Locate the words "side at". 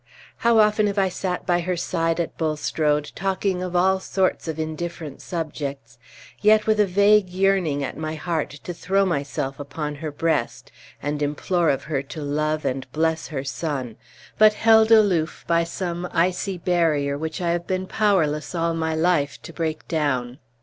1.77-2.35